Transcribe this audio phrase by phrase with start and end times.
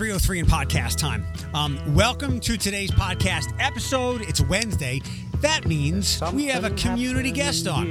[0.00, 1.22] 303 in podcast time.
[1.52, 4.22] Um, welcome to today's podcast episode.
[4.22, 5.02] It's Wednesday.
[5.42, 7.86] That means we have a community guest on.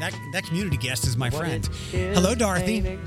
[0.00, 1.66] That, that community guest is my friend.
[1.90, 2.98] Hello, Dorothy.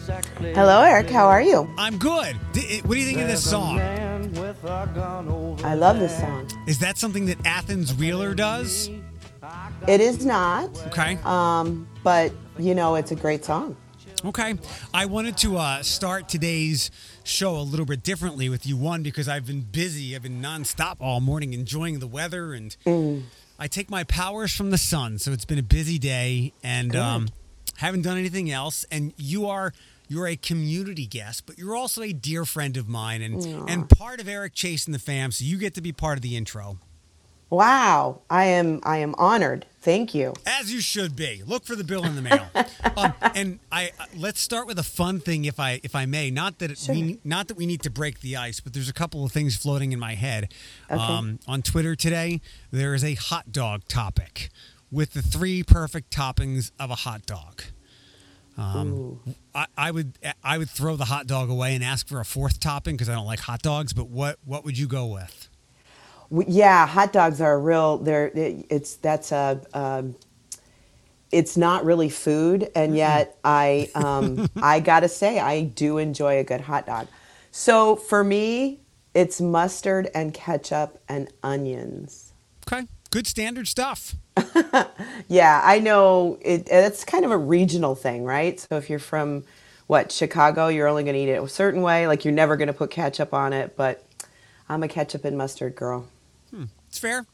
[0.54, 1.10] Hello, Eric.
[1.10, 1.68] How are you?
[1.80, 2.38] I'm good.
[2.54, 3.80] D- what do you think of this song?
[3.80, 6.48] I love this song.
[6.68, 8.92] Is that something that Athens Wheeler does?
[9.88, 11.18] It is not, Okay.
[11.24, 13.76] um, but you know, it's a great song.
[14.26, 14.56] Okay.
[14.94, 16.90] I wanted to uh, start today's
[17.28, 18.78] show a little bit differently with you.
[18.78, 20.16] One, because I've been busy.
[20.16, 22.76] I've been nonstop all morning enjoying the weather, and
[23.60, 25.20] I take my powers from the sun.
[25.20, 27.28] So it's been a busy day, and um,
[27.78, 28.86] haven't done anything else.
[28.92, 29.74] And you are
[30.08, 34.20] you're a community guest, but you're also a dear friend of mine, and and part
[34.22, 35.32] of Eric Chase and the fam.
[35.32, 36.78] So you get to be part of the intro,
[37.50, 39.66] Wow, I am I am honored.
[39.80, 40.34] Thank you.
[40.46, 41.44] as you should be.
[41.46, 42.46] Look for the bill in the mail.
[42.98, 46.30] um, and I uh, let's start with a fun thing, if I if I may.
[46.30, 46.94] Not that it, Sure.
[46.94, 49.56] we not that we need to break the ice, but there's a couple of things
[49.56, 50.52] floating in my head.
[50.90, 54.50] Um, on Twitter today, there is a hot dog topic
[54.92, 57.62] with the three perfect toppings of a hot dog.
[58.58, 59.20] Um,
[59.56, 62.60] I, I would I would throw the hot dog away and ask for a fourth
[62.60, 63.94] topping because I don't like hot dogs.
[63.94, 65.47] But what what would you go with?
[66.32, 67.98] Yeah, hot dogs are a real.
[67.98, 69.62] They're it- it's that's a.
[69.74, 70.16] Um,
[71.32, 76.44] it's not really food, and yet I um, I gotta say I do enjoy a
[76.44, 77.08] good hot dog.
[77.52, 78.80] So for me,
[79.14, 82.32] it's mustard and ketchup and onions.
[82.72, 84.16] Okay, good standard stuff.
[85.28, 86.70] Yeah, I know it.
[86.72, 88.58] It's kind of a regional thing, right?
[88.60, 89.44] So if you're from
[89.88, 92.08] what Chicago, you're only going to eat it a certain way.
[92.08, 93.76] Like you're never going to put ketchup on it.
[93.76, 94.06] But
[94.70, 96.08] I'm a ketchup and mustard girl.
[96.88, 97.26] It's fair.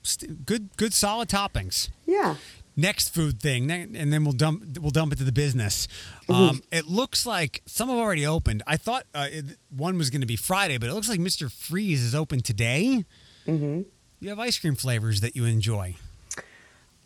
[0.46, 1.90] Good good solid toppings.
[2.06, 2.36] Yeah.
[2.76, 5.88] next food thing, and then we'll dump we'll dump it to the business.
[6.30, 8.64] Um, it looks like some have already opened.
[8.66, 11.50] I thought uh, it, one was going to be Friday, but it looks like Mister
[11.50, 13.06] Freeze is open today.
[13.48, 13.82] Mm-hmm.
[14.20, 15.96] You have ice cream flavors that you enjoy.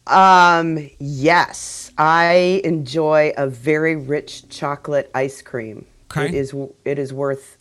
[0.06, 0.90] Um.
[1.00, 5.86] Yes, I enjoy a very rich chocolate ice cream.
[6.12, 6.28] Okay.
[6.28, 6.56] It is.
[6.86, 7.58] It is worth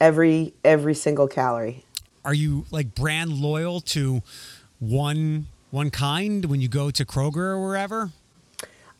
[0.00, 1.84] every every single calorie.
[2.24, 4.22] Are you like brand loyal to
[4.78, 8.10] one one kind when you go to Kroger or wherever?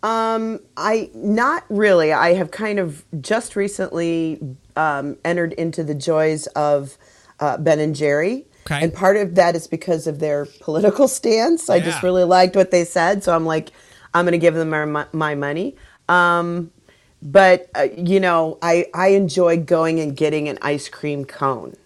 [0.03, 2.13] Um, I not really.
[2.13, 4.41] I have kind of just recently
[4.77, 6.97] um, entered into the joys of
[7.39, 8.83] uh, Ben and Jerry, Okay.
[8.83, 11.69] and part of that is because of their political stance.
[11.69, 13.71] I just really liked what they said, so I'm like,
[14.15, 15.77] I'm going to give them my, my money.
[16.09, 16.71] Um,
[17.23, 21.77] but uh, you know, I I enjoy going and getting an ice cream cone.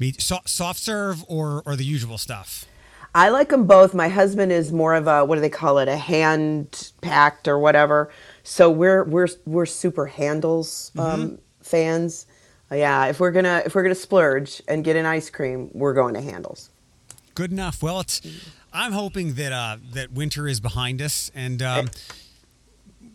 [0.00, 2.64] Me, so, soft serve or or the usual stuff.
[3.14, 3.92] I like them both.
[3.92, 5.88] My husband is more of a what do they call it?
[5.88, 8.10] A hand packed or whatever.
[8.42, 12.26] So we're we're we're super Handel's um, fans.
[12.72, 15.94] Uh, yeah, if we're gonna if we're gonna splurge and get an ice cream, we're
[15.94, 16.70] going to Handel's.
[17.34, 17.82] Good enough.
[17.82, 18.20] Well, it's.
[18.72, 21.90] I'm hoping that uh, that winter is behind us and um,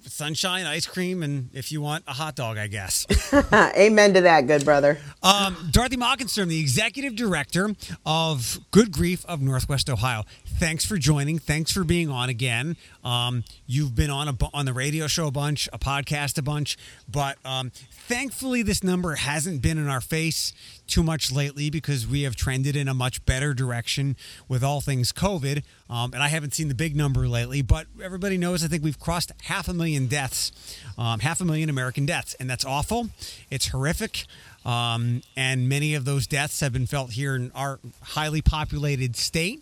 [0.09, 3.05] sunshine, ice cream, and if you want a hot dog, I guess.
[3.53, 4.97] Amen to that, good brother.
[5.23, 7.71] Um, Dorothy Mockenstern, the executive director
[8.05, 10.23] of Good Grief of Northwest Ohio.
[10.57, 11.37] Thanks for joining.
[11.37, 12.77] Thanks for being on again.
[13.03, 16.77] Um, you've been on a on the radio show a bunch, a podcast a bunch,
[17.11, 20.53] but um, thankfully this number hasn't been in our face
[20.87, 24.15] too much lately because we have trended in a much better direction
[24.47, 25.63] with all things COVID.
[25.89, 28.99] Um, and I haven't seen the big number lately, but everybody knows I think we've
[28.99, 30.53] crossed half a million deaths,
[30.97, 33.09] um, half a million American deaths, and that's awful.
[33.51, 34.25] It's horrific.
[34.65, 39.61] Um, and many of those deaths have been felt here in our highly populated state.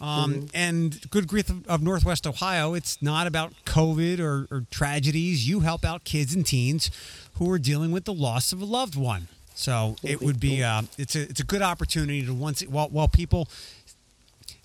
[0.00, 5.48] Um, And Good Grief of, of Northwest Ohio, it's not about COVID or, or tragedies.
[5.48, 6.90] You help out kids and teens
[7.34, 9.28] who are dealing with the loss of a loved one.
[9.54, 13.08] So it would be uh, it's a it's a good opportunity to once while while
[13.08, 13.48] people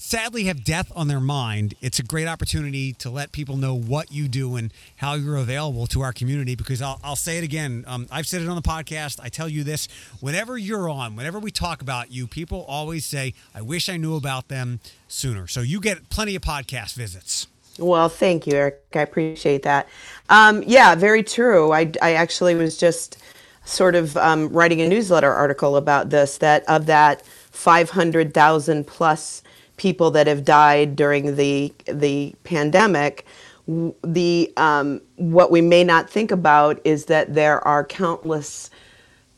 [0.04, 4.12] sadly have death on their mind, it's a great opportunity to let people know what
[4.12, 6.56] you do and how you're available to our community.
[6.56, 7.86] Because I'll, I'll say it again.
[7.88, 9.20] Um, I've said it on the podcast.
[9.24, 9.88] I tell you this
[10.20, 14.16] whenever you're on, whenever we talk about you, people always say, I wish I knew
[14.16, 15.48] about them sooner.
[15.48, 17.48] So you get plenty of podcast visits.
[17.80, 18.82] Well, thank you, Eric.
[18.94, 19.88] I appreciate that.
[20.30, 21.72] Um, yeah, very true.
[21.72, 23.18] I, I actually was just
[23.66, 29.42] sort of um, writing a newsletter article about this that of that 500,000 plus
[29.78, 33.26] people that have died during the the pandemic
[33.68, 38.70] the um, what we may not think about is that there are countless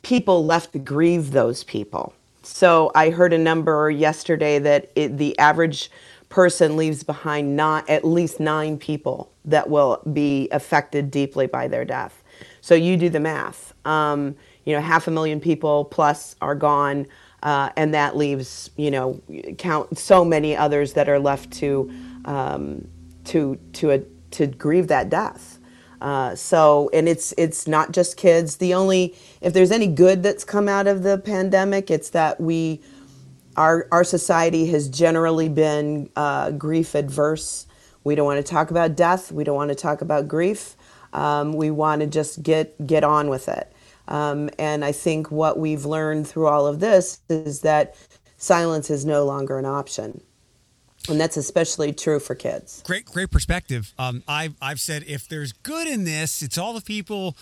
[0.02, 2.14] people left to grieve those people.
[2.42, 5.92] So I heard a number yesterday that it, the average
[6.30, 11.86] person leaves behind not at least nine people that will be affected deeply by their
[11.86, 12.24] death.
[12.62, 13.74] So you do the math.
[13.86, 17.06] Um, you know, half a million people plus are gone.
[17.45, 19.21] Uh, and that leaves, you know,
[19.59, 21.89] count so many others that are left to,
[22.25, 22.88] um,
[23.24, 24.00] to, to, a,
[24.31, 25.59] to grieve that death.
[26.01, 28.57] Uh, so, and it's it's not just kids.
[28.57, 32.81] The only if there's any good that's come out of the pandemic, it's that we
[33.56, 37.65] our our society has generally been uh, grief adverse.
[38.03, 39.31] We don't want to talk about death.
[39.31, 40.75] We don't want to talk about grief.
[41.13, 43.71] Um, we want to just get get on with it.
[44.07, 47.96] Um, and I think what we've learned through all of this is that
[48.38, 50.22] silence is no longer an option
[51.10, 52.81] and that's especially true for kids.
[52.86, 53.94] Great, great perspective.
[53.98, 57.38] Um, I've I've said if there's good in this, it's all the people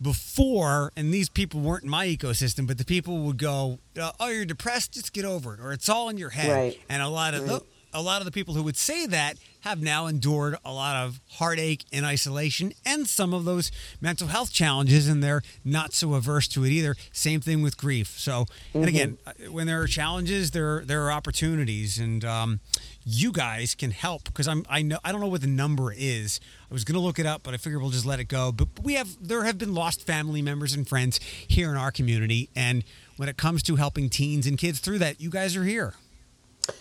[0.00, 4.28] before, and these people weren't in my ecosystem, but the people would go, uh, "Oh,
[4.28, 6.80] you're depressed, just get over it," or "It's all in your head." Right.
[6.88, 7.60] And a lot of right.
[7.60, 10.94] the a lot of the people who would say that have now endured a lot
[10.94, 16.14] of heartache and isolation and some of those mental health challenges, and they're not so
[16.14, 16.94] averse to it either.
[17.10, 18.16] Same thing with grief.
[18.16, 18.78] So, mm-hmm.
[18.78, 22.60] and again, uh, when there are challenges, there there are opportunities, and um,
[23.04, 26.38] you guys can help because I'm I know I don't know what the number is.
[26.70, 28.52] I was gonna look it up, but I figure we'll just let it go.
[28.52, 32.50] But we have there have been lost family members and friends here in our community,
[32.54, 32.84] and
[33.16, 35.94] when it comes to helping teens and kids through that, you guys are here.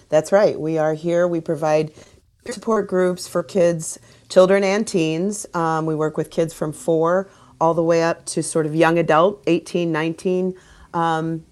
[0.10, 0.60] That's right.
[0.60, 1.28] We are here.
[1.28, 1.92] We provide
[2.54, 3.98] support groups for kids,
[4.30, 5.48] children, and teens.
[5.56, 7.28] Um, we work with kids from four
[7.60, 10.54] all the way up to sort of young adult, 18, 19,
[10.94, 11.44] um,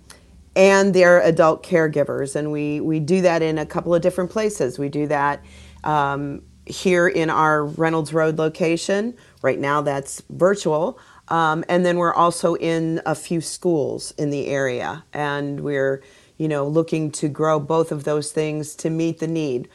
[0.55, 2.35] and their adult caregivers.
[2.35, 4.77] And we, we do that in a couple of different places.
[4.77, 5.43] We do that
[5.83, 9.15] um, here in our Reynolds Road location.
[9.41, 10.99] Right now, that's virtual.
[11.29, 16.03] Um, and then we're also in a few schools in the area, and we're
[16.37, 19.69] you know, looking to grow both of those things to meet the need.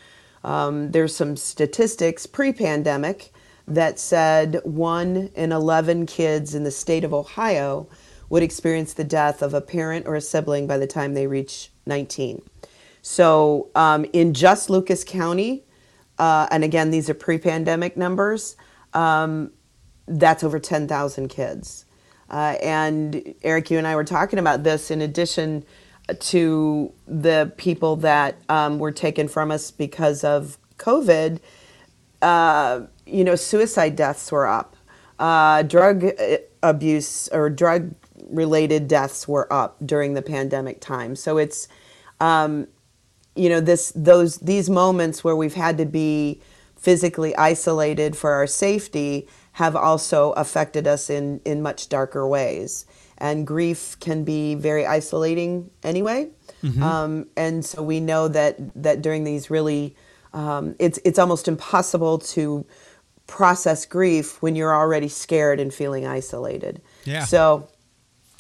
[0.45, 3.33] Um, there's some statistics pre-pandemic
[3.67, 7.89] that said one in 11 kids in the state of Ohio
[8.31, 11.71] would experience the death of a parent or a sibling by the time they reach
[11.87, 12.43] 19.
[13.03, 15.65] So um, in just Lucas County,
[16.19, 18.57] uh, and again, these are pre-pandemic numbers,
[18.93, 19.53] um,
[20.07, 21.85] that's over 10,000 kids.
[22.31, 25.65] Uh, and Eric, you and I were talking about this in addition
[26.15, 31.41] to the people that um, were taken from us because of COVID,
[32.23, 34.77] uh, you know, suicide deaths were up.
[35.19, 37.95] Uh, drug uh, abuse or drug
[38.29, 41.17] related deaths were up during the pandemic time.
[41.17, 41.69] So it's,
[42.21, 42.69] um,
[43.35, 46.41] you know, this those these moments where we've had to be
[46.77, 52.87] physically isolated for our safety have also affected us in in much darker ways
[53.19, 56.31] and grief can be very isolating anyway.
[56.63, 56.83] Mm-hmm.
[56.83, 59.97] Um, and so we know that that during these really,
[60.33, 62.65] um, it's it's almost impossible to
[63.27, 66.81] process grief when you're already scared and feeling isolated.
[67.05, 67.25] Yeah.
[67.25, 67.69] So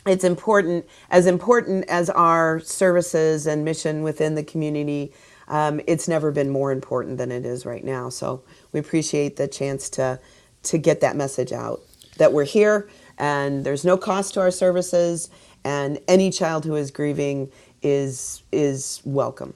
[0.07, 5.13] it's important, as important as our services and mission within the community.
[5.49, 8.11] Um, it's never been more important than it is right now.
[8.11, 8.43] So
[8.73, 10.21] we appreciate the chance to
[10.65, 11.81] to get that message out
[12.19, 12.89] that we're here
[13.19, 15.31] and there's no cost to our services
[15.65, 17.51] and any child who is grieving
[17.83, 19.55] is is welcome.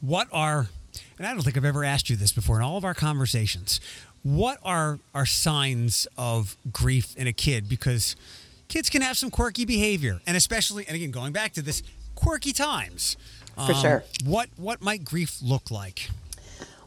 [0.00, 0.68] What are
[1.18, 3.80] and i don't think i've ever asked you this before in all of our conversations
[4.22, 7.68] what are are signs of grief in a kid?
[7.68, 8.16] Because
[8.68, 11.82] kids can have some quirky behavior and especially and again going back to this
[12.14, 13.16] quirky times.
[13.54, 14.04] For um, sure.
[14.24, 16.08] what what might grief look like?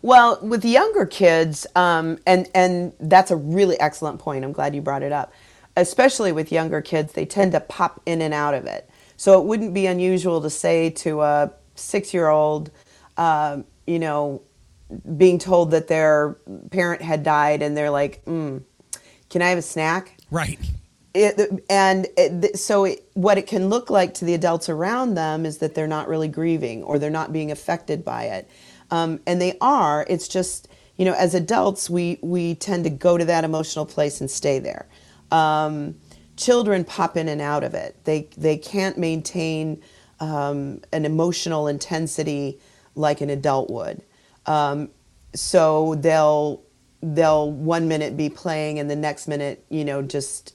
[0.01, 4.45] Well with younger kids um, and and that's a really excellent point.
[4.45, 5.33] I'm glad you brought it up
[5.77, 8.89] especially with younger kids, they tend to pop in and out of it.
[9.17, 12.71] So it wouldn't be unusual to say to a six year old,
[13.17, 14.41] uh, you know,
[15.17, 16.37] being told that their
[16.71, 18.61] parent had died and they're like, mm,
[19.29, 20.17] can I have a snack?
[20.31, 20.59] Right.
[21.13, 25.45] It, and it, so it, what it can look like to the adults around them
[25.45, 28.49] is that they're not really grieving or they're not being affected by it.
[28.91, 30.05] Um, and they are.
[30.09, 30.67] It's just,
[30.97, 34.59] you know, as adults, we, we tend to go to that emotional place and stay
[34.59, 34.87] there
[35.31, 35.95] um,
[36.37, 38.03] children pop in and out of it.
[38.05, 39.81] They they can't maintain
[40.19, 42.59] um, an emotional intensity
[42.95, 44.01] like an adult would.
[44.45, 44.89] Um,
[45.35, 46.63] so they'll
[47.01, 50.53] they'll one minute be playing and the next minute you know just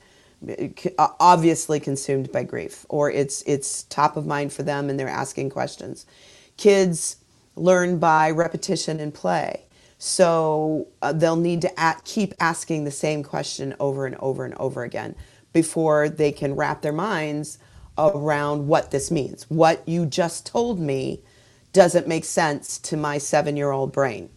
[0.98, 5.08] uh, obviously consumed by grief or it's it's top of mind for them and they're
[5.08, 6.06] asking questions
[6.56, 7.16] kids
[7.56, 9.64] learn by repetition and play
[10.02, 14.54] so uh, they'll need to at, keep asking the same question over and over and
[14.54, 15.14] over again
[15.52, 17.58] before they can wrap their minds
[17.98, 19.44] around what this means.
[19.50, 21.20] What you just told me
[21.74, 24.30] doesn't make sense to my seven year old brain.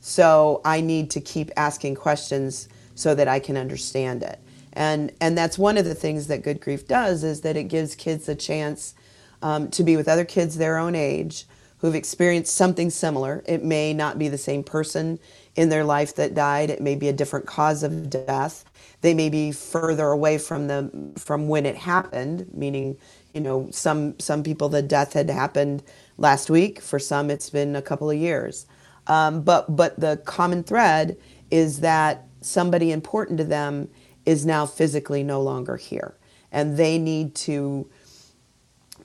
[0.00, 4.38] So I need to keep asking questions so that I can understand it.
[4.74, 7.96] And and that's one of the things that Good Grief does is that it gives
[7.96, 8.94] kids a chance
[9.42, 11.46] um, to be with other kids their own age
[11.84, 13.42] who've experienced something similar.
[13.44, 15.18] It may not be the same person
[15.54, 16.70] in their life that died.
[16.70, 18.64] It may be a different cause of death.
[19.02, 22.96] They may be further away from the from when it happened, meaning,
[23.34, 25.82] you know, some some people the death had happened
[26.16, 26.80] last week.
[26.80, 28.64] For some, it's been a couple of years.
[29.06, 31.18] Um, but but the common thread
[31.50, 33.90] is that somebody important to them
[34.24, 36.16] is now physically no longer here,
[36.50, 37.90] and they need to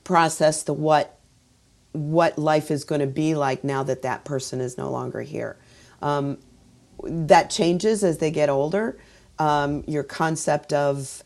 [0.02, 1.19] process the what
[1.92, 5.56] what life is going to be like now that that person is no longer here.
[6.02, 6.38] Um,
[7.02, 8.98] that changes as they get older.
[9.38, 11.22] Um, your concept of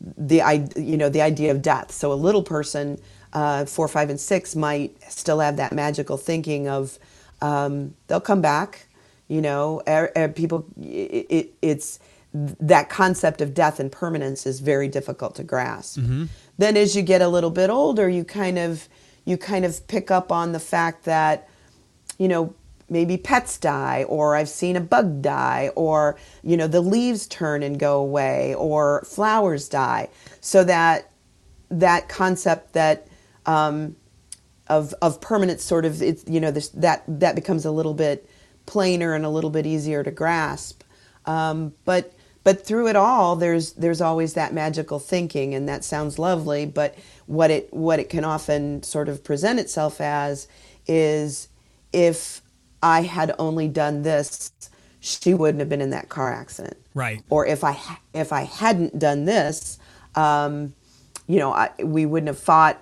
[0.00, 1.90] the you know the idea of death.
[1.90, 3.00] So a little person,
[3.32, 6.98] uh, four, five, and six, might still have that magical thinking of
[7.40, 8.86] um, they'll come back.
[9.28, 10.66] You know, er, er, people.
[10.80, 11.98] It, it, it's
[12.32, 15.98] that concept of death and permanence is very difficult to grasp.
[15.98, 16.26] Mm-hmm.
[16.58, 18.88] Then, as you get a little bit older, you kind of
[19.26, 21.48] you kind of pick up on the fact that,
[22.16, 22.54] you know,
[22.88, 27.62] maybe pets die or I've seen a bug die or, you know, the leaves turn
[27.62, 30.08] and go away or flowers die.
[30.40, 31.10] So that
[31.68, 33.08] that concept that
[33.44, 33.96] um,
[34.68, 38.28] of of permanence sort of it's you know this, that that becomes a little bit
[38.66, 40.82] plainer and a little bit easier to grasp.
[41.24, 42.12] Um, but
[42.46, 46.64] but through it all, there's there's always that magical thinking, and that sounds lovely.
[46.64, 50.46] But what it what it can often sort of present itself as
[50.86, 51.48] is
[51.92, 52.42] if
[52.84, 54.52] I had only done this,
[55.00, 56.76] she wouldn't have been in that car accident.
[56.94, 57.20] Right.
[57.30, 57.76] Or if I
[58.14, 59.80] if I hadn't done this,
[60.14, 60.72] um,
[61.26, 62.78] you know, I, we wouldn't have fought.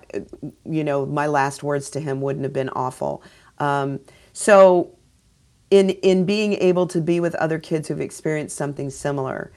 [0.63, 3.23] You know, my last words to him wouldn't have been awful.
[3.57, 3.99] Um,
[4.31, 4.94] so
[5.71, 9.51] in in being able to be with other kids who've experienced something similar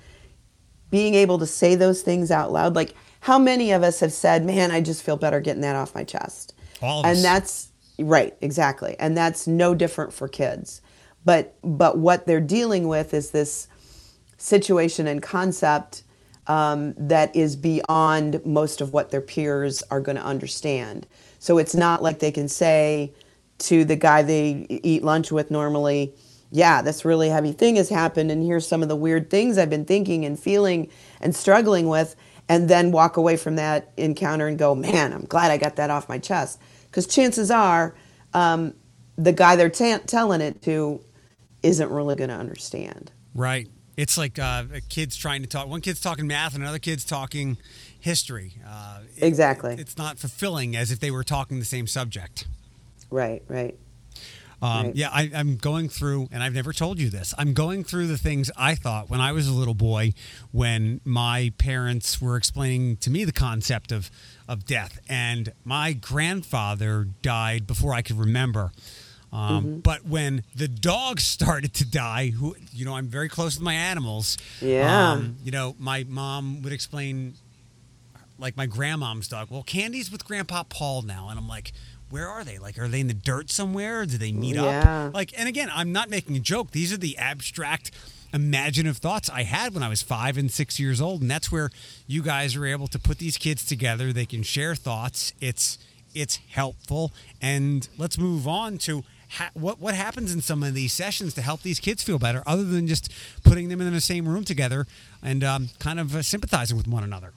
[0.90, 4.44] being able to say those things out loud like how many of us have said
[4.44, 6.54] man i just feel better getting that off my chest.
[6.80, 7.22] All and us.
[7.22, 8.96] that's right exactly.
[8.98, 10.80] And that's no different for kids.
[11.24, 13.68] But but what they're dealing with is this
[14.36, 16.04] situation and concept
[16.46, 21.06] um, that is beyond most of what their peers are going to understand.
[21.38, 23.12] So it's not like they can say
[23.58, 26.14] to the guy they eat lunch with normally,
[26.50, 29.70] yeah, this really heavy thing has happened, and here's some of the weird things I've
[29.70, 30.88] been thinking and feeling
[31.20, 32.16] and struggling with,
[32.48, 35.90] and then walk away from that encounter and go, man, I'm glad I got that
[35.90, 36.60] off my chest.
[36.86, 37.94] Because chances are,
[38.32, 38.74] um,
[39.16, 41.04] the guy they're t- telling it to
[41.62, 43.10] isn't really going to understand.
[43.34, 43.68] Right.
[43.96, 45.66] It's like uh, kids trying to talk.
[45.66, 47.58] One kid's talking math, and another kid's talking
[47.98, 48.54] history.
[48.66, 49.74] Uh, it, exactly.
[49.76, 52.46] It's not fulfilling as if they were talking the same subject.
[53.10, 53.78] Right, right.
[54.60, 54.96] Um, Right.
[54.96, 57.32] Yeah, I, I'm going through, and I've never told you this.
[57.38, 60.14] I'm going through the things I thought when I was a little boy,
[60.50, 64.10] when my parents were explaining to me the concept of
[64.48, 68.72] of death, and my grandfather died before I could remember.
[69.32, 69.78] Um, Mm-hmm.
[69.80, 73.74] But when the dogs started to die, who you know, I'm very close with my
[73.74, 74.38] animals.
[74.60, 75.12] Yeah.
[75.12, 77.34] Um, you know, my mom would explain
[78.38, 79.48] like my grandmom's dog.
[79.50, 81.72] Well, Candy's with Grandpa Paul now, and I'm like,
[82.10, 82.58] where are they?
[82.58, 84.06] Like, are they in the dirt somewhere?
[84.06, 85.06] Do they meet Yeah.
[85.08, 85.14] up?
[85.14, 86.70] Like, and again, I'm not making a joke.
[86.72, 87.90] These are the abstract,
[88.32, 91.70] imaginative thoughts I had when I was five and six years old, and that's where
[92.06, 94.12] you guys are able to put these kids together.
[94.12, 95.32] They can share thoughts.
[95.40, 95.78] It's
[96.14, 99.04] it's helpful, and let's move on to.
[99.32, 102.42] Ha- what what happens in some of these sessions to help these kids feel better,
[102.46, 103.12] other than just
[103.44, 104.86] putting them in the same room together
[105.22, 107.34] and um, kind of uh, sympathizing with one another?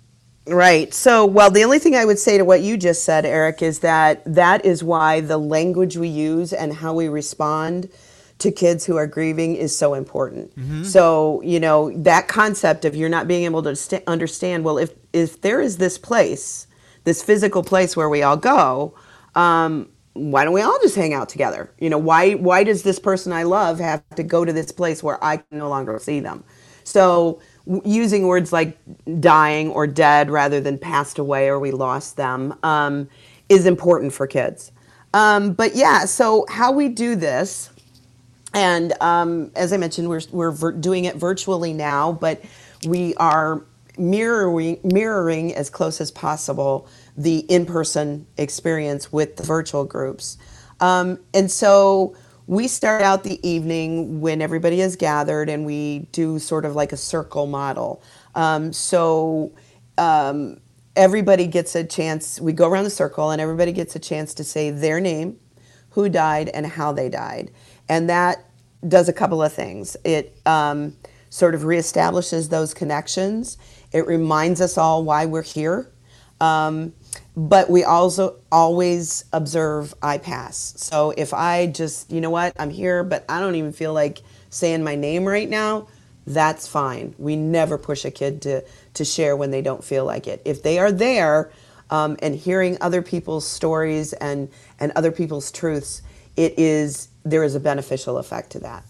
[0.47, 0.93] Right.
[0.93, 3.79] So, well, the only thing I would say to what you just said, Eric, is
[3.79, 7.89] that that is why the language we use and how we respond
[8.39, 10.51] to kids who are grieving is so important.
[10.83, 14.91] So, you know, that concept of you're not being able to st- understand, well, if
[15.13, 16.65] if there is this place,
[17.03, 18.95] this physical place where we all go,
[19.35, 21.71] um, why don't we all just hang out together?
[21.79, 25.03] You know, why why does this person I love have to go to this place
[25.03, 26.43] where I can no longer see them?
[26.83, 27.41] So
[27.85, 28.77] using words like
[29.19, 33.07] dying or dead rather than passed away or we lost them um,
[33.49, 34.71] is important for kids.
[35.13, 37.69] Um, but yeah, so how we do this,
[38.53, 42.41] and um, as I mentioned, we're, we're vir- doing it virtually now, but
[42.87, 43.63] we are
[43.97, 46.87] mirroring, mirroring as close as possible
[47.17, 50.37] the in person experience with the virtual groups.
[50.79, 52.15] Um, and so
[52.51, 56.91] we start out the evening when everybody is gathered and we do sort of like
[56.91, 58.03] a circle model.
[58.35, 59.53] Um, so
[59.97, 60.59] um,
[60.97, 64.43] everybody gets a chance, we go around the circle and everybody gets a chance to
[64.43, 65.39] say their name,
[65.91, 67.51] who died, and how they died.
[67.87, 68.45] And that
[68.85, 69.95] does a couple of things.
[70.03, 70.97] It um,
[71.29, 73.57] sort of reestablishes those connections.
[73.93, 75.89] It reminds us all why we're here.
[76.41, 76.91] Um,
[77.35, 80.73] but we also always observe I pass.
[80.77, 84.21] So if I just, you know what, I'm here, but I don't even feel like
[84.49, 85.87] saying my name right now,
[86.27, 87.15] that's fine.
[87.17, 88.63] We never push a kid to,
[88.95, 90.41] to share when they don't feel like it.
[90.45, 91.51] If they are there
[91.89, 96.01] um, and hearing other people's stories and, and other people's truths,
[96.35, 98.83] it is there is a beneficial effect to that.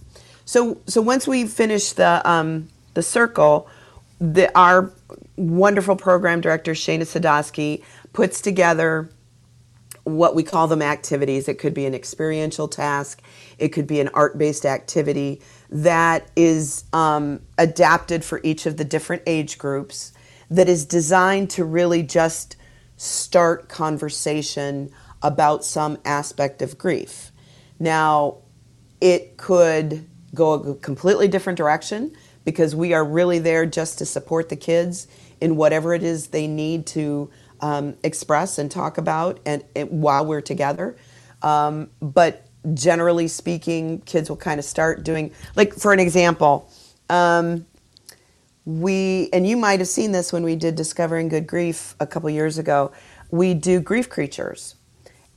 [0.46, 3.70] So so once we finish the um, the circle,
[4.20, 4.92] the, our
[5.38, 9.10] wonderful program director Shana Sadowski puts together
[10.04, 11.48] what we call them activities.
[11.48, 13.22] It could be an experiential task,
[13.58, 18.84] it could be an art based activity that is um, adapted for each of the
[18.84, 20.14] different age groups,
[20.50, 22.56] that is designed to really just
[22.98, 24.90] start conversation
[25.22, 27.32] about some aspect of grief.
[27.80, 28.38] Now,
[29.00, 32.16] it could go a completely different direction
[32.46, 35.08] because we are really there just to support the kids
[35.40, 37.30] in whatever it is they need to
[37.62, 40.96] um, express and talk about and, and while we're together.
[41.42, 46.70] Um, but generally speaking, kids will kind of start doing, like for an example,
[47.10, 47.66] um,
[48.66, 52.30] we, and you might have seen this when we did Discovering Good Grief a couple
[52.30, 52.92] years ago,
[53.32, 54.76] we do grief creatures.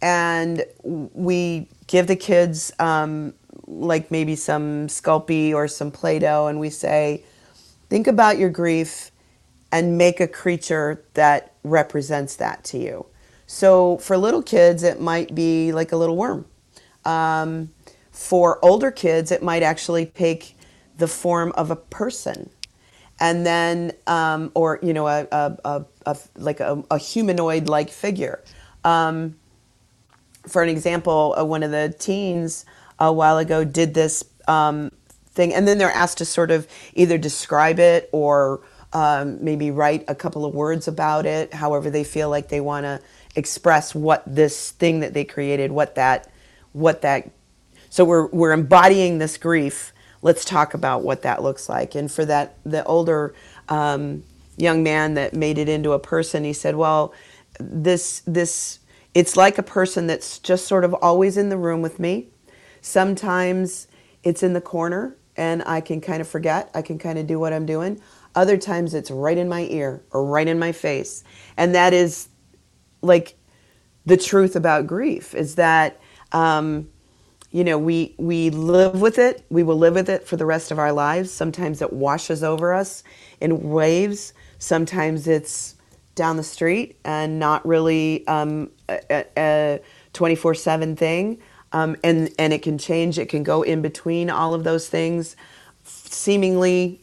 [0.03, 3.33] And we give the kids um,
[3.67, 7.25] like maybe some Sculpey or some Play Doh, and we say,
[7.89, 9.11] think about your grief
[9.73, 13.07] and make a creature that represents that to you.
[13.47, 16.47] So for little kids, it might be like a little worm.
[17.05, 17.71] Um,
[18.11, 20.57] for older kids, it might actually take
[20.97, 22.49] the form of a person,
[23.19, 28.43] and then um, or you know a, a, a, a like a, humanoid-like figure.
[28.85, 29.37] Um,
[30.47, 32.65] for an example, uh, one of the teens
[32.99, 34.93] a while ago did this um,
[35.31, 38.63] thing, and then they're asked to sort of either describe it or
[38.95, 42.85] um, maybe write a couple of words about it, however they feel like they want
[42.85, 43.01] to
[43.35, 46.31] express what this thing that they created, what that,
[46.73, 47.31] what that.
[47.91, 49.93] So we're we're embodying this grief.
[50.23, 51.97] Let's talk about what that looks like.
[51.97, 53.35] And for that, the older
[53.69, 54.23] um,
[54.57, 57.13] young man that made it into a person, he said, "Well,
[57.59, 58.79] this this
[59.13, 62.29] it's like a person that's just sort of always in the room with me.
[62.81, 63.89] Sometimes
[64.23, 66.71] it's in the corner." And I can kind of forget.
[66.75, 68.01] I can kind of do what I'm doing
[68.35, 71.25] other times it's right in my ear or right in my face.
[71.57, 72.29] And that is
[73.03, 73.37] like
[74.07, 76.01] the truth about grief is that,
[76.33, 76.89] um,
[77.51, 79.45] you know, we, we live with it.
[79.49, 81.31] We will live with it for the rest of our lives.
[81.31, 83.05] Sometimes it washes over us
[83.41, 84.33] in waves.
[84.59, 85.77] Sometimes it's
[86.15, 89.81] down the street and not really um, a
[90.13, 91.39] 24 7 thing.
[91.73, 95.35] Um, and, and it can change, it can go in between all of those things
[95.85, 97.01] seemingly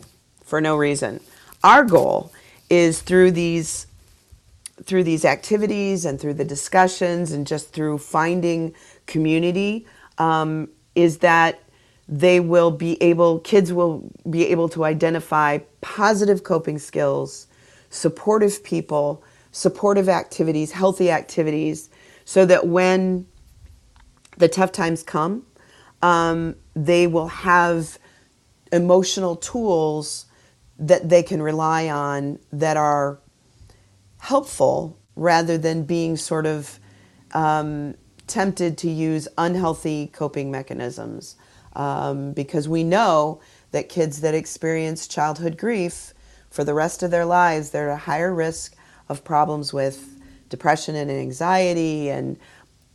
[0.52, 1.22] for no reason.
[1.64, 2.34] Our goal
[2.70, 3.88] is through these
[4.84, 9.86] through these activities and through the discussions and just through finding community
[10.18, 11.64] um, is that
[12.10, 17.48] they will be able kids will be able to identify positive coping skills
[17.90, 21.90] supportive people supportive activities healthy activities
[22.26, 23.26] so that when
[24.38, 25.46] the tough times come
[26.02, 27.98] um, they will have
[28.74, 30.26] emotional tools
[30.82, 33.20] that they can rely on that are
[34.18, 36.80] helpful rather than being sort of
[37.34, 37.94] um,
[38.28, 41.36] tempted to use unhealthy coping mechanisms.
[41.74, 43.40] Um, because we know
[43.72, 46.14] that kids that experience childhood grief
[46.50, 48.76] for the rest of their lives, they're at a higher risk
[49.08, 52.38] of problems with depression and anxiety and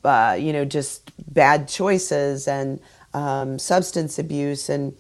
[0.05, 2.81] uh, you know just bad choices and
[3.14, 4.96] um, substance abuse and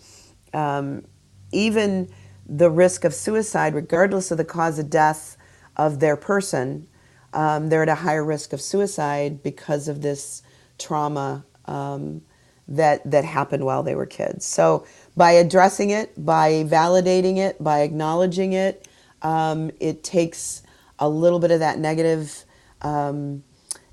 [0.54, 1.04] um,
[1.52, 2.08] even
[2.48, 5.36] the risk of suicide, regardless of the cause of death
[5.76, 6.86] of their person,
[7.32, 10.42] um, they're at a higher risk of suicide because of this
[10.78, 12.22] trauma um,
[12.68, 14.44] that that happened while they were kids.
[14.44, 18.88] So by addressing it, by validating it, by acknowledging it,
[19.22, 20.62] um, it takes
[20.98, 22.44] a little bit of that negative.
[22.82, 23.44] Um,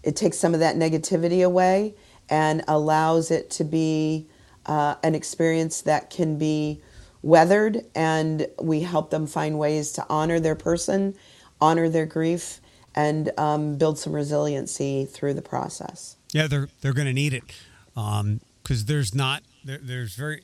[0.03, 1.95] it takes some of that negativity away
[2.29, 4.27] and allows it to be
[4.65, 6.81] uh, an experience that can be
[7.23, 11.15] weathered, and we help them find ways to honor their person,
[11.59, 12.59] honor their grief,
[12.93, 16.17] and um, build some resiliency through the process.
[16.31, 17.43] Yeah, they're they're going to need it
[17.95, 20.43] because um, there's not there, there's very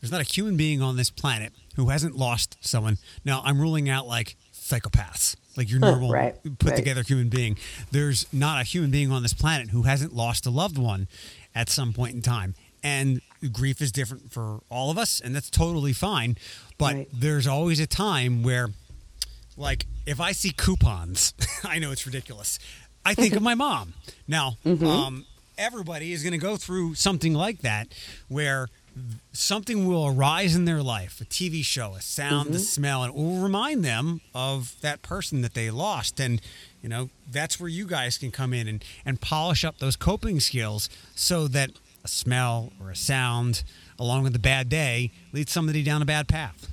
[0.00, 2.98] there's not a human being on this planet who hasn't lost someone.
[3.24, 6.76] Now I'm ruling out like psychopaths, like your normal right, put right.
[6.76, 7.56] together human being.
[7.90, 11.08] There's not a human being on this planet who hasn't lost a loved one
[11.54, 12.54] at some point in time.
[12.82, 16.36] And grief is different for all of us, and that's totally fine.
[16.78, 17.08] But right.
[17.12, 18.68] there's always a time where
[19.56, 22.58] like if I see coupons, I know it's ridiculous.
[23.04, 23.94] I think of my mom.
[24.26, 25.26] Now, um,
[25.56, 27.88] everybody is going to go through something like that
[28.28, 28.68] where
[29.32, 33.16] something will arise in their life a TV show, a sound, a smell, and it
[33.16, 36.18] will remind them of that person that they lost.
[36.18, 36.40] And,
[36.82, 40.40] you know, that's where you guys can come in and, and polish up those coping
[40.40, 41.70] skills so that
[42.04, 43.62] a smell or a sound,
[43.98, 46.68] along with a bad day, leads somebody down a bad path.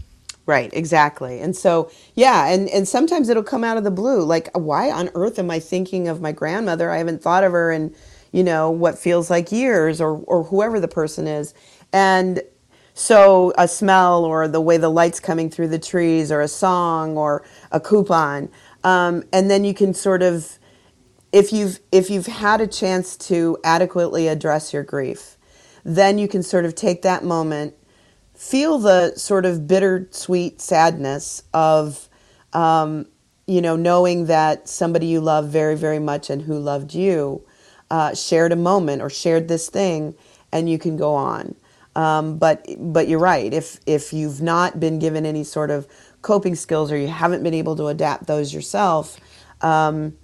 [0.45, 1.41] Right, exactly.
[1.41, 4.23] And so, yeah, and and sometimes it'll come out of the blue.
[4.23, 6.89] Like, why on earth am I thinking of my grandmother?
[6.89, 7.93] I haven't thought of her in,
[8.31, 11.53] you know, what feels like years or or whoever the person is.
[11.91, 12.41] And
[12.93, 17.17] so a smell or the way the light's coming through the trees or a song
[17.17, 18.49] or a coupon.
[18.85, 20.56] Um, and then you can sort of
[21.37, 25.37] if you've if you've had a chance to adequately address your grief,
[25.83, 27.75] then you can sort of take that moment
[28.37, 32.07] feel the sort of bittersweet sadness of,
[32.53, 33.07] um,
[33.47, 37.43] you know, knowing that somebody you love very, very much and who loved you
[37.89, 40.13] uh, shared a moment or shared this thing,
[40.51, 41.55] and you can go on.
[41.95, 43.51] Um, but but you're right.
[43.51, 45.87] If if you've not been given any sort of
[46.21, 49.17] coping skills or you haven't been able to adapt those yourself,
[49.61, 50.15] um,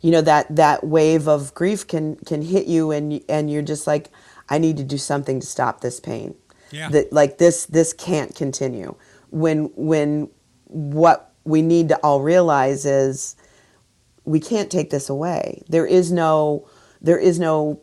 [0.00, 3.86] you know that that wave of grief can can hit you, and and you're just
[3.86, 4.10] like,
[4.48, 6.34] I need to do something to stop this pain.
[6.70, 6.90] Yeah.
[6.90, 8.94] that like this this can't continue.
[9.30, 10.30] When when
[10.66, 13.36] what we need to all realize is
[14.24, 15.62] we can't take this away.
[15.68, 16.68] There is no
[17.00, 17.80] there is no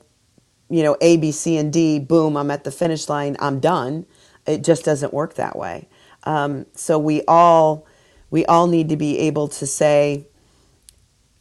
[0.70, 4.06] you know a b c and d boom i'm at the finish line i'm done.
[4.46, 5.90] It just doesn't work that way.
[6.24, 7.88] Um, so we all
[8.30, 10.28] we all need to be able to say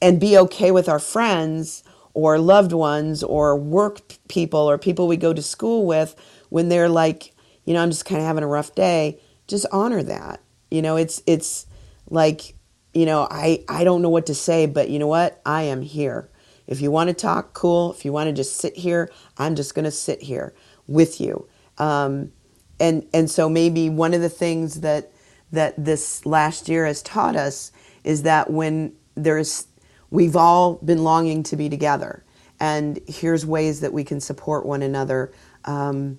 [0.02, 5.16] and be okay with our friends or loved ones or work people or people we
[5.16, 6.14] go to school with
[6.50, 7.32] when they're like
[7.64, 10.40] you know i'm just kind of having a rough day just honor that.
[10.70, 11.66] You know it's it's
[12.10, 12.54] like
[12.92, 15.40] you know i i don't know what to say but you know what?
[15.44, 16.28] I am here.
[16.66, 17.92] If you want to talk cool.
[17.92, 20.54] If you want to just sit here i'm just going to sit here
[20.86, 21.48] with you.
[21.78, 22.32] Um,
[22.80, 25.12] and and so maybe one of the things that
[25.52, 27.70] that this last year has taught us
[28.02, 29.68] is that when there's
[30.14, 32.22] we've all been longing to be together
[32.60, 35.32] and here's ways that we can support one another
[35.64, 36.18] um,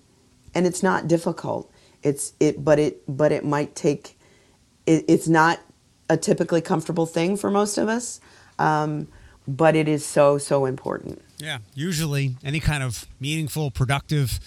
[0.53, 1.71] and it's not difficult
[2.03, 4.17] it's it but it but it might take
[4.86, 5.60] it, it's not
[6.10, 8.19] a typically comfortable thing for most of us
[8.60, 9.08] um,
[9.47, 14.39] but it is so so important Yeah, usually any kind of meaningful, productive,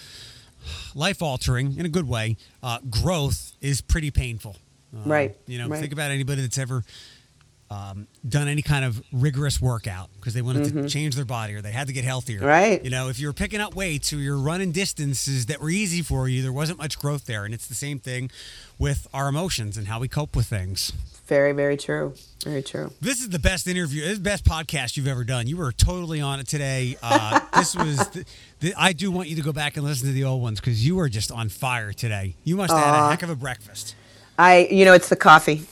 [0.95, 4.55] life altering, in a good way, uh, growth is pretty painful.
[4.95, 5.79] Uh, Right, You know, right.
[5.79, 6.83] think about anybody that's ever
[7.71, 11.61] um, done any kind of rigorous workout because they wanted to change their body or
[11.61, 12.39] they had to get healthier.
[12.39, 12.47] Mm-hmm.
[12.47, 12.83] Right.
[12.83, 16.27] You know, if you're picking up weights or you're running distances that were easy for
[16.27, 17.45] you, there wasn't much growth there.
[17.45, 18.31] And it's the same thing
[18.79, 20.93] with our emotions and how we cope with things.
[21.27, 24.97] very very true very true This is the best interview, this is the best podcast
[24.97, 25.45] you've ever done.
[25.45, 26.97] You were totally on it today.
[27.03, 28.25] Uh, this was, the,
[28.61, 30.83] the, I do want you to go back and listen to the old ones because
[30.83, 32.33] you were just on fire today.
[32.45, 33.93] You must have had a heck of a breakfast.
[34.39, 35.67] i you know it's the coffee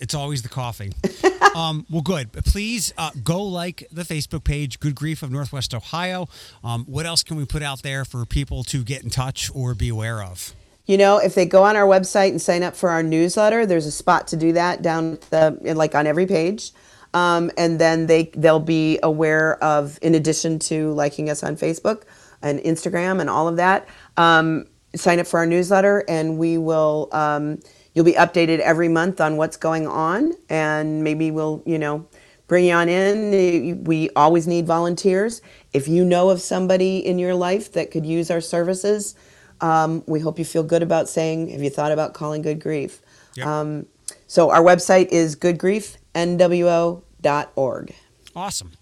[0.00, 0.92] It's, always the coffee.
[1.56, 2.32] um, well, good.
[2.32, 6.28] Please uh, go like the Facebook page, Good Grief of Northwest Ohio.
[6.62, 9.74] Um, what else can we put out there for people to get in touch or
[9.74, 10.54] be aware of?
[10.86, 13.86] You know, if they go on our website and sign up for our newsletter, there's
[13.86, 16.72] a spot to do that down the like on every page,
[17.14, 22.02] um, and then they they'll be aware of, in addition to liking us on Facebook
[22.42, 24.66] and Instagram and all of that, um,
[24.96, 27.08] sign up for our newsletter, and we will.
[27.12, 27.60] Um,
[27.94, 32.06] you'll be updated every month on what's going on, and maybe we'll you know
[32.46, 33.84] bring you on in.
[33.84, 35.42] We always need volunteers.
[35.72, 39.14] If you know of somebody in your life that could use our services.
[39.62, 43.00] Um, we hope you feel good about saying, have you thought about calling Good Grief?
[43.36, 43.46] Yep.
[43.46, 43.86] Um,
[44.26, 47.94] so our website is goodgriefnwo.org.
[48.34, 48.72] Awesome.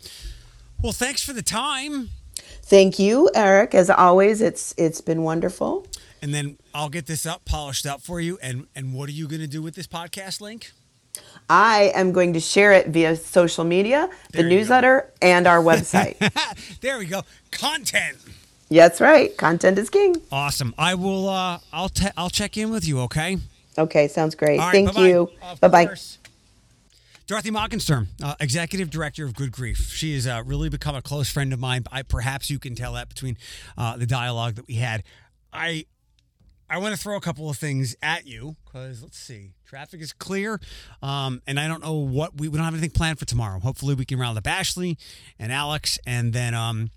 [0.82, 2.08] Well, thanks for the time.
[2.62, 3.74] Thank you, Eric.
[3.74, 5.86] As always, it's it's been wonderful.
[6.22, 8.38] And then I'll get this up, polished up for you.
[8.42, 10.72] And and what are you going to do with this podcast link?
[11.48, 14.56] I am going to share it via social media, There the you go.
[14.60, 16.16] newsletter, and our website.
[16.80, 17.22] there we go.
[17.50, 18.16] Content.
[18.70, 19.36] That's right.
[19.36, 20.16] Content is king.
[20.30, 20.72] Awesome.
[20.78, 21.28] I will.
[21.28, 21.88] Uh, I'll.
[21.88, 23.00] Te- I'll check in with you.
[23.00, 23.38] Okay.
[23.78, 24.58] Okay, sounds great.
[24.58, 25.08] Right, Thank bye-bye.
[25.08, 25.30] you.
[25.60, 25.94] Bye bye.
[27.26, 29.92] Dorothy Mockenstern, uh, executive director of Good Grief.
[29.92, 31.84] She has uh, really become a close friend of mine.
[31.92, 33.36] I perhaps you can tell that between
[33.78, 35.04] uh, the dialogue that we had.
[35.52, 35.86] I
[36.70, 40.12] I want to throw a couple of things at you because let's see, traffic is
[40.12, 40.60] clear,
[41.02, 43.58] um, and I don't know what we, we don't have anything planned for tomorrow.
[43.58, 44.96] Hopefully, we can round up Ashley
[45.36, 46.90] and Alex, and then um,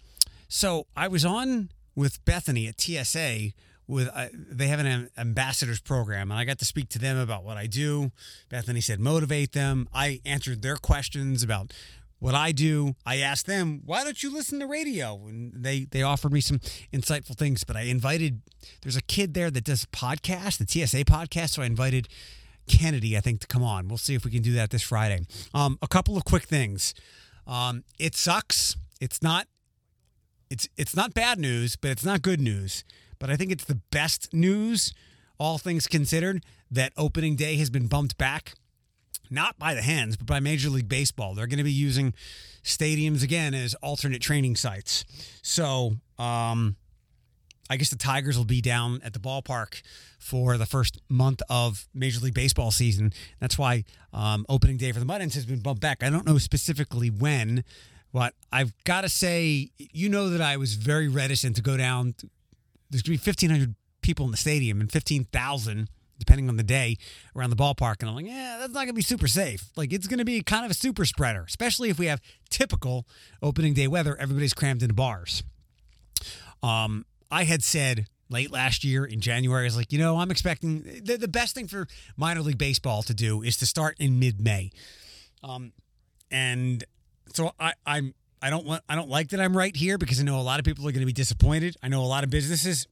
[0.47, 3.53] so I was on with Bethany at TSA
[3.87, 7.43] with uh, they have an ambassadors program, and I got to speak to them about
[7.43, 8.11] what I do.
[8.49, 9.89] Bethany said motivate them.
[9.91, 11.73] I answered their questions about
[12.23, 12.95] what I do.
[13.05, 15.27] I asked them, why don't you listen to radio?
[15.27, 16.59] And they they offered me some
[16.93, 17.65] insightful things.
[17.65, 18.41] But I invited.
[18.81, 21.49] There's a kid there that does podcast, the TSA podcast.
[21.49, 22.07] So I invited
[22.65, 23.89] Kennedy, I think, to come on.
[23.89, 25.25] We'll see if we can do that this Friday.
[25.53, 26.93] Um, a couple of quick things.
[27.45, 28.77] Um, it sucks.
[29.01, 29.47] It's not.
[30.49, 32.85] It's it's not bad news, but it's not good news.
[33.19, 34.93] But I think it's the best news,
[35.37, 38.53] all things considered, that opening day has been bumped back
[39.29, 41.33] not by the Hens, but by Major League Baseball.
[41.33, 42.13] They're going to be using
[42.63, 45.05] stadiums again as alternate training sites.
[45.41, 46.75] So, um,
[47.69, 49.81] I guess the Tigers will be down at the ballpark
[50.19, 53.13] for the first month of Major League Baseball season.
[53.39, 56.03] That's why um, opening day for the Mud has been bumped back.
[56.03, 57.63] I don't know specifically when,
[58.11, 62.15] but I've got to say, you know that I was very reticent to go down.
[62.89, 65.89] There's going to be 1,500 people in the stadium and 15,000
[66.23, 66.97] depending on the day
[67.35, 67.97] around the ballpark.
[67.99, 69.69] And I'm like, yeah, that's not going to be super safe.
[69.75, 73.05] Like, it's going to be kind of a super spreader, especially if we have typical
[73.41, 74.15] opening day weather.
[74.17, 75.43] Everybody's crammed into bars.
[76.61, 80.31] Um, I had said late last year in January, I was like, you know, I'm
[80.31, 84.19] expecting the, the best thing for minor league baseball to do is to start in
[84.19, 84.71] mid May.
[85.43, 85.73] Um,
[86.31, 86.83] and
[87.33, 90.23] so I, I'm, I don't want, I don't like that I'm right here because I
[90.23, 91.75] know a lot of people are going to be disappointed.
[91.83, 92.87] I know a lot of businesses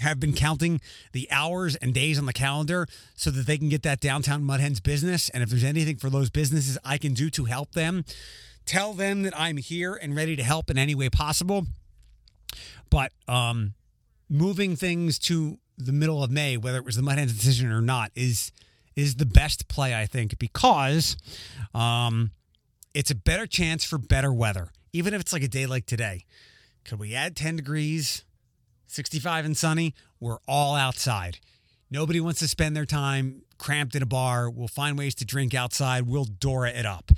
[0.00, 0.80] have been counting
[1.12, 4.60] the hours and days on the calendar so that they can get that downtown Mud
[4.60, 5.28] Hens business.
[5.30, 8.04] And if there's anything for those businesses I can do to help them,
[8.66, 11.66] tell them that I'm here and ready to help in any way possible.
[12.90, 13.74] But um,
[14.28, 17.80] moving things to the middle of May, whether it was the Mud Hens decision or
[17.80, 18.52] not, is
[18.96, 21.16] is the best play I think because
[21.74, 22.30] um,
[22.94, 26.24] it's a better chance for better weather, even if it's like a day like today.
[26.84, 28.24] Could we add 10 degrees?
[28.86, 31.38] 65 and sunny, we're all outside.
[31.90, 34.50] Nobody wants to spend their time cramped in a bar.
[34.50, 36.06] We'll find ways to drink outside.
[36.06, 37.12] We'll Dora it up.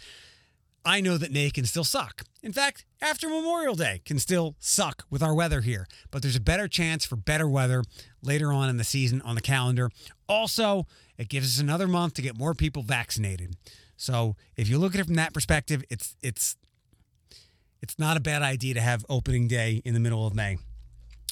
[0.85, 2.23] I know that May can still suck.
[2.45, 6.41] In fact, after Memorial Day can still suck with our weather here, but there's a
[6.41, 7.83] better chance for better weather
[8.23, 9.91] later on in the season on the calendar.
[10.29, 10.87] Also,
[11.19, 13.57] it gives us another month to get more people vaccinated.
[13.97, 16.57] So, if you look at it from that perspective, it's it's
[17.83, 20.59] it's not a bad idea to have opening day in the middle of May.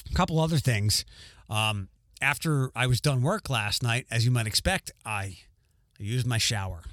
[0.09, 1.05] A couple other things.
[1.49, 1.89] Um,
[2.21, 5.37] after I was done work last night, as you might expect, I,
[5.99, 6.83] I used my shower.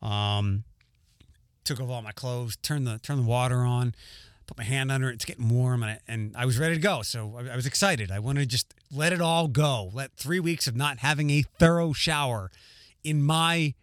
[0.00, 0.64] Um,
[1.64, 3.94] took off all my clothes, turned the turned the water on,
[4.46, 5.14] put my hand under it.
[5.14, 7.02] It's getting warm, and I, and I was ready to go.
[7.02, 8.10] So I, I was excited.
[8.10, 9.90] I wanted to just let it all go.
[9.92, 12.50] Let three weeks of not having a thorough shower
[13.04, 13.74] in my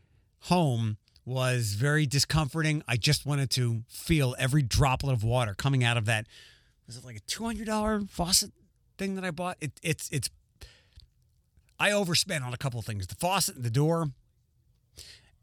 [0.43, 2.83] home was very discomforting.
[2.87, 6.25] I just wanted to feel every droplet of water coming out of that.
[6.89, 8.51] Was it like a two hundred dollar faucet
[8.97, 9.57] thing that I bought?
[9.61, 10.27] It, it's it's.
[11.79, 14.07] I overspent on a couple things: the faucet and the door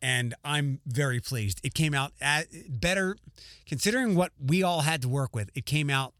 [0.03, 1.61] and I'm very pleased.
[1.63, 3.17] It came out at, better,
[3.65, 5.51] considering what we all had to work with.
[5.55, 6.15] It came out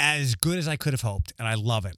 [0.00, 1.96] as good as I could have hoped, and I love it.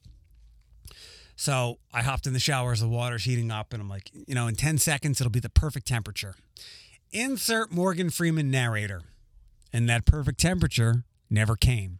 [1.35, 4.35] So I hopped in the shower as the water's heating up, and I'm like, you
[4.35, 6.35] know, in 10 seconds, it'll be the perfect temperature.
[7.11, 9.01] Insert Morgan Freeman narrator.
[9.71, 11.99] And that perfect temperature never came.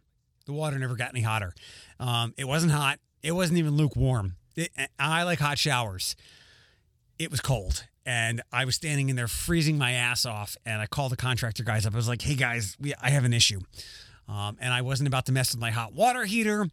[0.50, 1.54] The water never got any hotter.
[2.00, 2.98] Um, it wasn't hot.
[3.22, 4.34] It wasn't even lukewarm.
[4.56, 6.16] It, I like hot showers.
[7.20, 10.56] It was cold and I was standing in there freezing my ass off.
[10.66, 11.92] And I called the contractor guys up.
[11.92, 13.60] I was like, "Hey guys, we, I have an issue,"
[14.28, 16.66] um, and I wasn't about to mess with my hot water heater,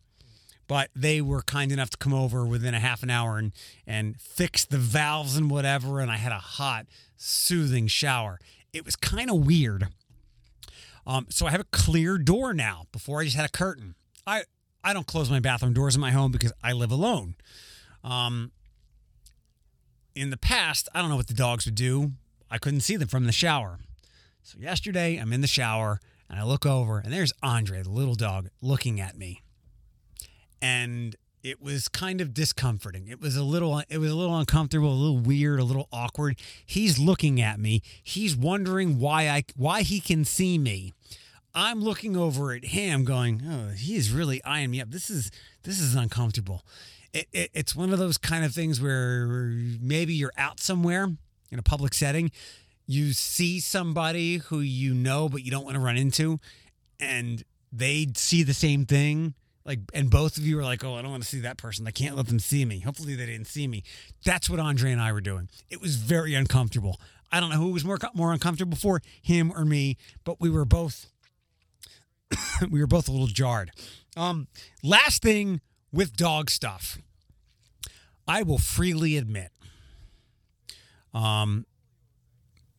[0.68, 3.52] but they were kind enough to come over within a half an hour and
[3.86, 6.00] and fix the valves and whatever.
[6.00, 8.40] And I had a hot, soothing shower.
[8.74, 9.90] It was kind of weird.
[11.08, 12.86] Um, so I have a clear door now.
[12.92, 13.96] Before I just had a curtain.
[14.28, 14.44] I
[14.84, 17.36] I don't close my bathroom doors in my home because I live alone.
[18.04, 18.52] Um,
[20.14, 22.12] in the past, I don't know what the dogs would do.
[22.52, 23.80] I couldn't see them from the shower.
[24.44, 28.16] So yesterday, I'm in the shower and I look over and there's Andre, the little
[28.16, 29.42] dog, looking at me.
[30.62, 31.16] And
[31.50, 33.08] it was kind of discomforting.
[33.08, 36.40] It was a little it was a little uncomfortable, a little weird, a little awkward.
[36.66, 37.82] He's looking at me.
[38.04, 40.94] He's wondering why I why he can see me.
[41.54, 44.92] I'm looking over at him going, "Oh, he is really eyeing me up.
[44.92, 45.32] This is
[45.64, 46.64] this is uncomfortable."
[47.14, 49.28] it, it, it's one of those kind of things where
[49.82, 51.10] maybe you're out somewhere
[51.52, 52.32] in a public setting,
[52.86, 56.40] you see somebody who you know but you don't want to run into,
[57.00, 59.34] and they see the same thing.
[59.68, 61.86] Like, and both of you are like, oh, I don't want to see that person.
[61.86, 62.80] I can't let them see me.
[62.80, 63.84] Hopefully, they didn't see me.
[64.24, 65.50] That's what Andre and I were doing.
[65.70, 67.02] It was very uncomfortable.
[67.32, 70.64] I don't know who was more more uncomfortable for him or me, but we were
[70.64, 71.08] both
[72.72, 73.72] we were both a little jarred.
[74.16, 74.48] Um,
[74.82, 76.98] last thing with dog stuff.
[78.28, 79.52] I will freely admit,
[81.14, 81.66] um,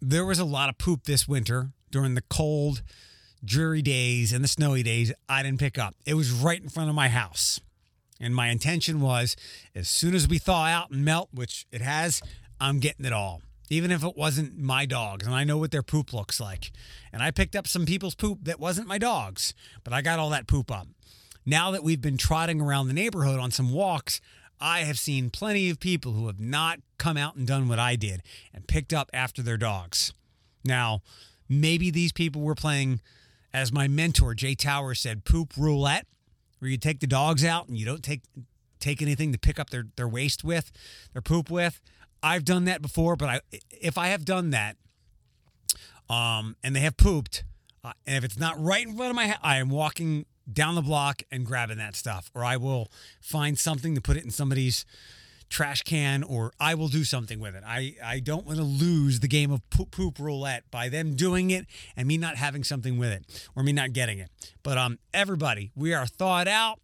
[0.00, 2.82] there was a lot of poop this winter during the cold,
[3.44, 5.12] dreary days and the snowy days.
[5.28, 5.94] I didn't pick up.
[6.06, 7.60] It was right in front of my house.
[8.20, 9.36] And my intention was
[9.74, 12.20] as soon as we thaw out and melt, which it has,
[12.60, 13.42] I'm getting it all.
[13.70, 16.72] Even if it wasn't my dogs, and I know what their poop looks like.
[17.12, 19.52] And I picked up some people's poop that wasn't my dogs,
[19.84, 20.88] but I got all that poop up.
[21.44, 24.20] Now that we've been trotting around the neighborhood on some walks,
[24.60, 27.94] I have seen plenty of people who have not come out and done what I
[27.94, 28.22] did
[28.52, 30.12] and picked up after their dogs.
[30.64, 31.02] Now,
[31.48, 33.00] maybe these people were playing,
[33.52, 36.06] as my mentor Jay Tower said, poop roulette,
[36.58, 38.22] where you take the dogs out and you don't take
[38.80, 40.70] take anything to pick up their their waste with,
[41.12, 41.80] their poop with.
[42.22, 44.76] I've done that before, but I if I have done that,
[46.08, 47.44] um, and they have pooped,
[47.84, 50.82] uh, and if it's not right in front of my I am walking down the
[50.82, 54.84] block and grabbing that stuff, or I will find something to put it in somebody's
[55.48, 57.62] trash can, or I will do something with it.
[57.66, 61.50] I, I don't want to lose the game of poop, poop roulette by them doing
[61.50, 64.30] it and me not having something with it or me not getting it.
[64.62, 66.80] But um, everybody, we are thawed out.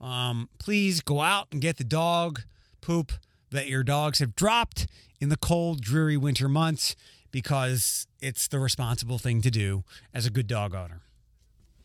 [0.00, 2.42] Um, please go out and get the dog
[2.80, 3.12] poop
[3.50, 4.86] that your dogs have dropped
[5.20, 6.96] in the cold, dreary winter months
[7.30, 11.03] because it's the responsible thing to do as a good dog owner.